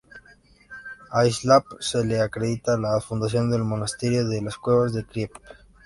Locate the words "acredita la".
2.21-2.99